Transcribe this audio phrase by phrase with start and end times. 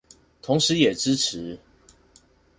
[0.41, 1.59] 同時也支持